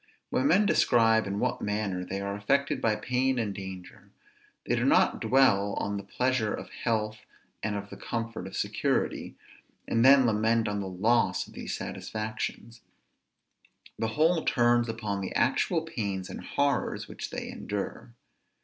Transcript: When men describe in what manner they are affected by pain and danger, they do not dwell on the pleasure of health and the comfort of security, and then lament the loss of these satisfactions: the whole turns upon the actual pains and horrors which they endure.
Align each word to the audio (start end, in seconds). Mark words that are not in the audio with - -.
When 0.31 0.47
men 0.47 0.65
describe 0.65 1.27
in 1.27 1.37
what 1.37 1.61
manner 1.61 2.03
they 2.03 2.19
are 2.21 2.33
affected 2.35 2.81
by 2.81 2.95
pain 2.95 3.37
and 3.37 3.53
danger, 3.53 4.09
they 4.65 4.75
do 4.75 4.83
not 4.83 5.21
dwell 5.21 5.73
on 5.73 5.97
the 5.97 6.03
pleasure 6.03 6.51
of 6.51 6.71
health 6.71 7.19
and 7.61 7.75
the 7.87 7.97
comfort 7.97 8.47
of 8.47 8.57
security, 8.57 9.35
and 9.87 10.03
then 10.03 10.25
lament 10.25 10.65
the 10.65 10.73
loss 10.73 11.45
of 11.47 11.53
these 11.53 11.77
satisfactions: 11.77 12.81
the 13.99 14.07
whole 14.17 14.43
turns 14.43 14.89
upon 14.89 15.21
the 15.21 15.35
actual 15.35 15.83
pains 15.83 16.31
and 16.31 16.43
horrors 16.45 17.07
which 17.07 17.29
they 17.29 17.47
endure. 17.51 18.15